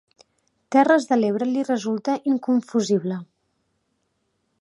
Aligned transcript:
Terres 0.75 1.03
de 1.09 1.17
l'Ebre 1.19 1.47
li 1.49 1.65
resulta 1.67 2.15
inconfusible. 2.31 3.19